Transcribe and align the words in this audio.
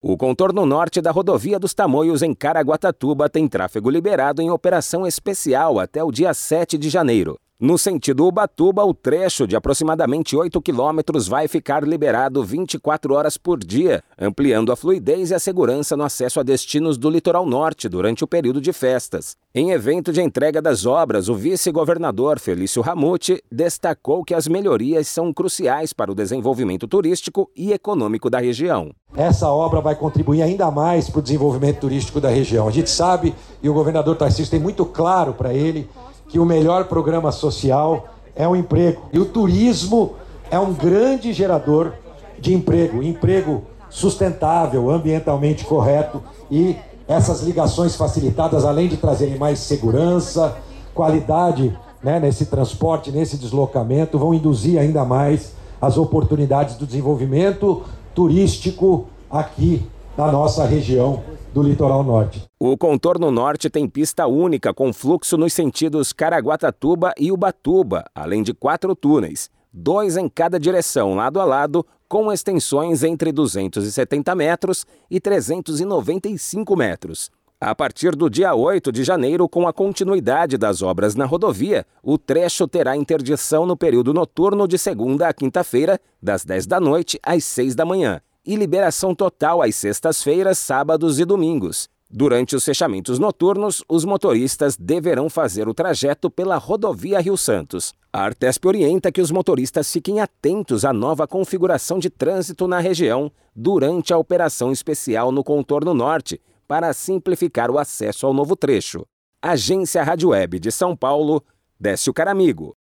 O 0.00 0.16
contorno 0.16 0.64
norte 0.64 1.00
da 1.00 1.10
rodovia 1.10 1.58
dos 1.58 1.74
Tamoios 1.74 2.22
em 2.22 2.32
Caraguatatuba 2.32 3.28
tem 3.28 3.48
tráfego 3.48 3.90
liberado 3.90 4.40
em 4.40 4.48
operação 4.48 5.04
especial 5.04 5.80
até 5.80 6.04
o 6.04 6.12
dia 6.12 6.32
7 6.32 6.78
de 6.78 6.88
janeiro. 6.88 7.36
No 7.60 7.76
sentido 7.76 8.24
Ubatuba, 8.24 8.84
o 8.84 8.94
trecho 8.94 9.44
de 9.44 9.56
aproximadamente 9.56 10.36
8 10.36 10.62
quilômetros 10.62 11.26
vai 11.26 11.48
ficar 11.48 11.82
liberado 11.82 12.44
24 12.44 13.12
horas 13.12 13.36
por 13.36 13.58
dia, 13.58 14.00
ampliando 14.16 14.70
a 14.70 14.76
fluidez 14.76 15.32
e 15.32 15.34
a 15.34 15.40
segurança 15.40 15.96
no 15.96 16.04
acesso 16.04 16.38
a 16.38 16.44
destinos 16.44 16.96
do 16.96 17.10
litoral 17.10 17.44
norte 17.44 17.88
durante 17.88 18.22
o 18.22 18.28
período 18.28 18.60
de 18.60 18.72
festas. 18.72 19.36
Em 19.52 19.72
evento 19.72 20.12
de 20.12 20.22
entrega 20.22 20.62
das 20.62 20.86
obras, 20.86 21.28
o 21.28 21.34
vice-governador 21.34 22.38
Felício 22.38 22.80
Ramute 22.80 23.42
destacou 23.50 24.22
que 24.22 24.34
as 24.34 24.46
melhorias 24.46 25.08
são 25.08 25.32
cruciais 25.32 25.92
para 25.92 26.12
o 26.12 26.14
desenvolvimento 26.14 26.86
turístico 26.86 27.50
e 27.56 27.72
econômico 27.72 28.30
da 28.30 28.38
região. 28.38 28.94
Essa 29.18 29.50
obra 29.50 29.80
vai 29.80 29.96
contribuir 29.96 30.42
ainda 30.42 30.70
mais 30.70 31.10
para 31.10 31.18
o 31.18 31.22
desenvolvimento 31.22 31.80
turístico 31.80 32.20
da 32.20 32.28
região. 32.28 32.68
A 32.68 32.70
gente 32.70 32.88
sabe, 32.88 33.34
e 33.60 33.68
o 33.68 33.74
governador 33.74 34.16
Tarcísio 34.16 34.48
tem 34.48 34.60
muito 34.60 34.86
claro 34.86 35.32
para 35.32 35.52
ele, 35.52 35.90
que 36.28 36.38
o 36.38 36.44
melhor 36.44 36.84
programa 36.84 37.32
social 37.32 38.06
é 38.36 38.46
o 38.46 38.54
emprego. 38.54 39.02
E 39.12 39.18
o 39.18 39.24
turismo 39.24 40.12
é 40.48 40.56
um 40.56 40.72
grande 40.72 41.32
gerador 41.32 41.94
de 42.38 42.54
emprego, 42.54 43.02
emprego 43.02 43.64
sustentável, 43.90 44.88
ambientalmente 44.88 45.64
correto 45.64 46.22
e 46.48 46.76
essas 47.08 47.42
ligações 47.42 47.96
facilitadas, 47.96 48.64
além 48.64 48.86
de 48.86 48.98
trazerem 48.98 49.36
mais 49.36 49.58
segurança, 49.58 50.56
qualidade 50.94 51.76
né, 52.04 52.20
nesse 52.20 52.46
transporte, 52.46 53.10
nesse 53.10 53.36
deslocamento, 53.36 54.16
vão 54.16 54.32
induzir 54.32 54.78
ainda 54.78 55.04
mais 55.04 55.54
as 55.80 55.98
oportunidades 55.98 56.76
do 56.76 56.86
desenvolvimento 56.86 57.82
turístico 58.18 59.06
aqui 59.30 59.82
na 60.16 60.32
nossa 60.32 60.64
região 60.64 61.22
do 61.54 61.62
litoral 61.62 62.02
norte. 62.02 62.42
O 62.58 62.76
contorno 62.76 63.30
norte 63.30 63.70
tem 63.70 63.88
pista 63.88 64.26
única 64.26 64.74
com 64.74 64.92
fluxo 64.92 65.36
nos 65.36 65.52
sentidos 65.52 66.12
Caraguatatuba 66.12 67.12
e 67.18 67.30
Ubatuba, 67.30 68.04
além 68.14 68.42
de 68.42 68.52
quatro 68.52 68.94
túneis, 68.94 69.48
dois 69.72 70.16
em 70.16 70.28
cada 70.28 70.58
direção, 70.58 71.14
lado 71.14 71.40
a 71.40 71.44
lado, 71.44 71.86
com 72.08 72.32
extensões 72.32 73.02
entre 73.02 73.30
270 73.30 74.34
metros 74.34 74.86
e 75.10 75.20
395 75.20 76.76
metros. 76.76 77.30
A 77.60 77.74
partir 77.74 78.14
do 78.14 78.30
dia 78.30 78.54
8 78.54 78.92
de 78.92 79.02
janeiro, 79.02 79.48
com 79.48 79.66
a 79.66 79.72
continuidade 79.72 80.56
das 80.56 80.80
obras 80.80 81.16
na 81.16 81.26
rodovia, 81.26 81.84
o 82.02 82.16
trecho 82.16 82.68
terá 82.68 82.96
interdição 82.96 83.66
no 83.66 83.76
período 83.76 84.14
noturno 84.14 84.68
de 84.68 84.78
segunda 84.78 85.28
a 85.28 85.34
quinta-feira, 85.34 86.00
das 86.22 86.44
10 86.44 86.66
da 86.66 86.78
noite 86.78 87.18
às 87.20 87.42
6 87.42 87.74
da 87.74 87.84
manhã, 87.84 88.20
e 88.48 88.56
liberação 88.56 89.14
total 89.14 89.60
às 89.60 89.76
sextas-feiras, 89.76 90.56
sábados 90.56 91.20
e 91.20 91.24
domingos. 91.26 91.86
Durante 92.10 92.56
os 92.56 92.64
fechamentos 92.64 93.18
noturnos, 93.18 93.84
os 93.86 94.06
motoristas 94.06 94.74
deverão 94.74 95.28
fazer 95.28 95.68
o 95.68 95.74
trajeto 95.74 96.30
pela 96.30 96.56
rodovia 96.56 97.20
Rio 97.20 97.36
Santos. 97.36 97.92
A 98.10 98.22
Artesp 98.22 98.64
orienta 98.64 99.12
que 99.12 99.20
os 99.20 99.30
motoristas 99.30 99.92
fiquem 99.92 100.18
atentos 100.18 100.86
à 100.86 100.94
nova 100.94 101.28
configuração 101.28 101.98
de 101.98 102.08
trânsito 102.08 102.66
na 102.66 102.80
região 102.80 103.30
durante 103.54 104.14
a 104.14 104.18
operação 104.18 104.72
especial 104.72 105.30
no 105.30 105.44
contorno 105.44 105.92
norte, 105.92 106.40
para 106.66 106.94
simplificar 106.94 107.70
o 107.70 107.78
acesso 107.78 108.26
ao 108.26 108.32
novo 108.32 108.56
trecho. 108.56 109.04
Agência 109.42 110.02
Rádio 110.02 110.30
Web 110.30 110.58
de 110.58 110.72
São 110.72 110.96
Paulo, 110.96 111.44
Décio 111.78 112.14
Caramigo. 112.14 112.74